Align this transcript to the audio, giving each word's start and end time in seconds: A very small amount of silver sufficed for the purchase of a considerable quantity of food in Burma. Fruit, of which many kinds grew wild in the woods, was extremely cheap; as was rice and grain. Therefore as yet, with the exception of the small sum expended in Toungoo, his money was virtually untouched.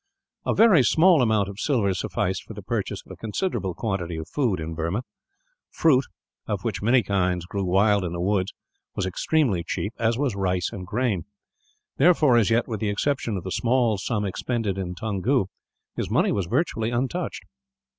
A 0.47 0.55
very 0.55 0.81
small 0.81 1.21
amount 1.21 1.47
of 1.47 1.59
silver 1.59 1.93
sufficed 1.93 2.43
for 2.45 2.55
the 2.55 2.63
purchase 2.63 3.03
of 3.05 3.11
a 3.11 3.15
considerable 3.15 3.75
quantity 3.75 4.15
of 4.17 4.27
food 4.27 4.59
in 4.59 4.73
Burma. 4.73 5.03
Fruit, 5.69 6.05
of 6.47 6.63
which 6.63 6.81
many 6.81 7.03
kinds 7.03 7.45
grew 7.45 7.63
wild 7.63 8.03
in 8.03 8.11
the 8.11 8.19
woods, 8.19 8.51
was 8.95 9.05
extremely 9.05 9.63
cheap; 9.63 9.93
as 9.99 10.17
was 10.17 10.35
rice 10.35 10.71
and 10.71 10.87
grain. 10.87 11.25
Therefore 11.97 12.35
as 12.35 12.49
yet, 12.49 12.67
with 12.67 12.79
the 12.79 12.89
exception 12.89 13.37
of 13.37 13.43
the 13.43 13.51
small 13.51 13.99
sum 13.99 14.25
expended 14.25 14.75
in 14.75 14.95
Toungoo, 14.95 15.49
his 15.95 16.09
money 16.09 16.31
was 16.31 16.47
virtually 16.47 16.89
untouched. 16.89 17.43